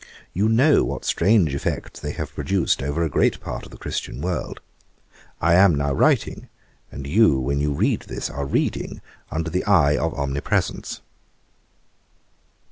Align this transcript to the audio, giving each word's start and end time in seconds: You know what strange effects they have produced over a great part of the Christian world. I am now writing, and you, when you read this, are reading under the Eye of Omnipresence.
You 0.33 0.49
know 0.49 0.83
what 0.83 1.05
strange 1.05 1.53
effects 1.53 1.99
they 1.99 2.13
have 2.13 2.33
produced 2.33 2.81
over 2.81 3.03
a 3.03 3.07
great 3.07 3.39
part 3.39 3.65
of 3.67 3.71
the 3.71 3.77
Christian 3.77 4.19
world. 4.19 4.59
I 5.39 5.53
am 5.53 5.75
now 5.75 5.93
writing, 5.93 6.49
and 6.91 7.05
you, 7.05 7.37
when 7.39 7.59
you 7.59 7.71
read 7.71 8.05
this, 8.07 8.27
are 8.27 8.47
reading 8.47 9.01
under 9.29 9.51
the 9.51 9.63
Eye 9.65 9.97
of 9.97 10.15
Omnipresence. 10.15 11.01